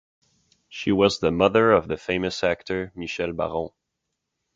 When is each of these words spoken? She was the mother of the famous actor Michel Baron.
She 0.67 0.91
was 0.91 1.19
the 1.19 1.29
mother 1.29 1.71
of 1.71 1.87
the 1.87 1.95
famous 1.95 2.43
actor 2.43 2.91
Michel 2.95 3.33
Baron. 3.33 3.69